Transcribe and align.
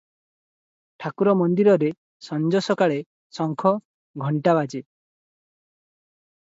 ଠାକୁର 1.03 1.35
ମନ୍ଦିରରେ 1.41 1.91
ସଞ୍ଜ 2.29 2.63
ସକାଳେ 2.69 2.99
ଶଙ୍ଖ, 3.41 3.77
ଘଣ୍ଟାବାଜେ। 4.27 4.85